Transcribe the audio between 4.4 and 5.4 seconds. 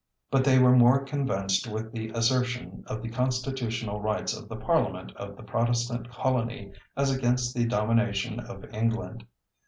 the parliament of